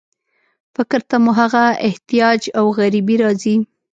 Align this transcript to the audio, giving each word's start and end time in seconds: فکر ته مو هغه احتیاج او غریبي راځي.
فکر 0.75 0.99
ته 1.09 1.15
مو 1.23 1.31
هغه 1.39 1.63
احتیاج 1.87 2.41
او 2.59 2.65
غریبي 2.79 3.15
راځي. 3.23 3.55